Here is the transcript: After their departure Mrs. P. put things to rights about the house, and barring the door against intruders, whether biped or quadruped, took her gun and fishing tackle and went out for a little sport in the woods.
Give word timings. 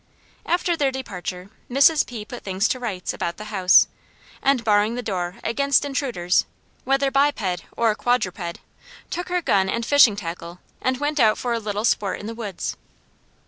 After 0.47 0.75
their 0.75 0.91
departure 0.91 1.51
Mrs. 1.69 2.07
P. 2.07 2.25
put 2.25 2.41
things 2.43 2.67
to 2.69 2.79
rights 2.79 3.13
about 3.13 3.37
the 3.37 3.53
house, 3.53 3.87
and 4.41 4.63
barring 4.63 4.95
the 4.95 5.03
door 5.03 5.35
against 5.43 5.85
intruders, 5.85 6.47
whether 6.85 7.11
biped 7.11 7.65
or 7.77 7.93
quadruped, 7.93 8.59
took 9.11 9.29
her 9.29 9.43
gun 9.43 9.69
and 9.69 9.85
fishing 9.85 10.15
tackle 10.15 10.59
and 10.81 10.97
went 10.97 11.19
out 11.19 11.37
for 11.37 11.53
a 11.53 11.59
little 11.59 11.85
sport 11.85 12.19
in 12.19 12.25
the 12.25 12.33
woods. 12.33 12.75